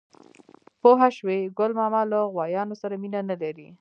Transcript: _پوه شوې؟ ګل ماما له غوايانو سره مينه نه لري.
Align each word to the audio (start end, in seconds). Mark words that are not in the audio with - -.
_پوه 0.81 1.01
شوې؟ 1.17 1.37
ګل 1.57 1.71
ماما 1.79 2.01
له 2.11 2.19
غوايانو 2.33 2.75
سره 2.81 2.95
مينه 3.01 3.19
نه 3.29 3.35
لري. 3.41 3.69